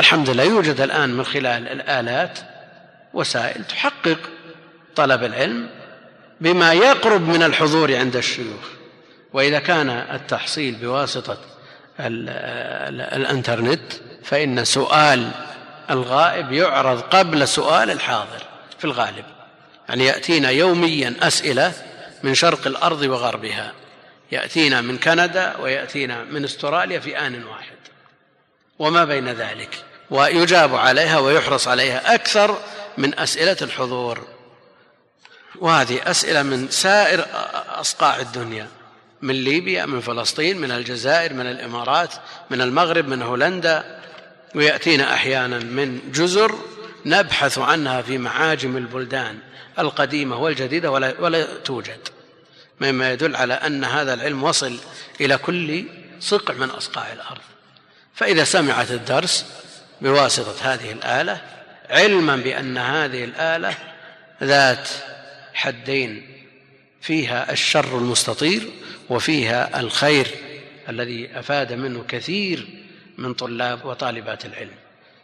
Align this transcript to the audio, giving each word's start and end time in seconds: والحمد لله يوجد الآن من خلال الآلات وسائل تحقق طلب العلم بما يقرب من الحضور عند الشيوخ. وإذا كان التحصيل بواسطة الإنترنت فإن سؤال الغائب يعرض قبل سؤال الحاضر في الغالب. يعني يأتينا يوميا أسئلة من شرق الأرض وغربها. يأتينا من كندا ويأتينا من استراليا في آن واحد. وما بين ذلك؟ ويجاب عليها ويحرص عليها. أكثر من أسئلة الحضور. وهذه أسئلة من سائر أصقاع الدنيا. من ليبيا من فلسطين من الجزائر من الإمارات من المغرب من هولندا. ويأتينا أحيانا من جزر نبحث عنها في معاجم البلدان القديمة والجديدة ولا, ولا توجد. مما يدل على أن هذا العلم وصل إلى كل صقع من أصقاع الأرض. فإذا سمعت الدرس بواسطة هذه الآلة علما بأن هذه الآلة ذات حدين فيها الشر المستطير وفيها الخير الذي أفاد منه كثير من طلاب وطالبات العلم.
والحمد 0.00 0.30
لله 0.30 0.42
يوجد 0.42 0.80
الآن 0.80 1.10
من 1.10 1.24
خلال 1.24 1.68
الآلات 1.68 2.38
وسائل 3.14 3.64
تحقق 3.64 4.18
طلب 4.96 5.24
العلم 5.24 5.70
بما 6.40 6.72
يقرب 6.72 7.28
من 7.28 7.42
الحضور 7.42 7.96
عند 7.96 8.16
الشيوخ. 8.16 8.68
وإذا 9.32 9.58
كان 9.58 9.90
التحصيل 9.90 10.74
بواسطة 10.74 11.38
الإنترنت 12.00 13.92
فإن 14.24 14.64
سؤال 14.64 15.30
الغائب 15.90 16.52
يعرض 16.52 17.00
قبل 17.00 17.48
سؤال 17.48 17.90
الحاضر 17.90 18.42
في 18.78 18.84
الغالب. 18.84 19.24
يعني 19.88 20.04
يأتينا 20.04 20.50
يوميا 20.50 21.14
أسئلة 21.22 21.72
من 22.22 22.34
شرق 22.34 22.66
الأرض 22.66 23.02
وغربها. 23.02 23.72
يأتينا 24.32 24.80
من 24.80 24.98
كندا 24.98 25.56
ويأتينا 25.56 26.24
من 26.24 26.44
استراليا 26.44 27.00
في 27.00 27.18
آن 27.18 27.44
واحد. 27.44 27.76
وما 28.78 29.04
بين 29.04 29.28
ذلك؟ 29.28 29.84
ويجاب 30.10 30.74
عليها 30.74 31.18
ويحرص 31.18 31.68
عليها. 31.68 32.14
أكثر 32.14 32.58
من 32.98 33.18
أسئلة 33.18 33.56
الحضور. 33.62 34.26
وهذه 35.58 36.00
أسئلة 36.10 36.42
من 36.42 36.68
سائر 36.70 37.26
أصقاع 37.68 38.20
الدنيا. 38.20 38.68
من 39.22 39.34
ليبيا 39.34 39.86
من 39.86 40.00
فلسطين 40.00 40.58
من 40.58 40.70
الجزائر 40.70 41.34
من 41.34 41.46
الإمارات 41.46 42.14
من 42.50 42.60
المغرب 42.60 43.08
من 43.08 43.22
هولندا. 43.22 44.00
ويأتينا 44.54 45.14
أحيانا 45.14 45.58
من 45.58 46.00
جزر 46.12 46.54
نبحث 47.06 47.58
عنها 47.58 48.02
في 48.02 48.18
معاجم 48.18 48.76
البلدان 48.76 49.38
القديمة 49.78 50.36
والجديدة 50.36 50.90
ولا, 50.90 51.14
ولا 51.20 51.46
توجد. 51.64 52.08
مما 52.80 53.12
يدل 53.12 53.36
على 53.36 53.54
أن 53.54 53.84
هذا 53.84 54.14
العلم 54.14 54.42
وصل 54.42 54.76
إلى 55.20 55.38
كل 55.38 55.84
صقع 56.20 56.54
من 56.54 56.70
أصقاع 56.70 57.12
الأرض. 57.12 57.40
فإذا 58.14 58.44
سمعت 58.44 58.90
الدرس 58.90 59.46
بواسطة 60.02 60.72
هذه 60.72 60.92
الآلة 60.92 61.40
علما 61.90 62.36
بأن 62.36 62.78
هذه 62.78 63.24
الآلة 63.24 63.74
ذات 64.42 64.88
حدين 65.54 66.26
فيها 67.00 67.52
الشر 67.52 67.98
المستطير 67.98 68.62
وفيها 69.10 69.80
الخير 69.80 70.26
الذي 70.88 71.38
أفاد 71.38 71.72
منه 71.72 72.04
كثير 72.08 72.68
من 73.18 73.34
طلاب 73.34 73.84
وطالبات 73.84 74.46
العلم. 74.46 74.74